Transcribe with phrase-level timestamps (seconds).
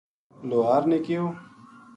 [0.47, 1.23] لوہار نے کہیو